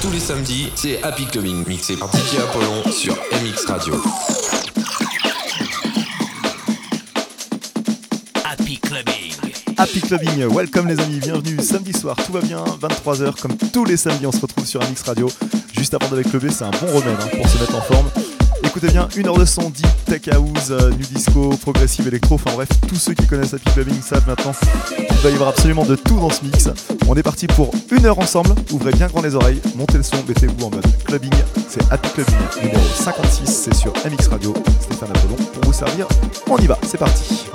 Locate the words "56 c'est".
32.94-33.74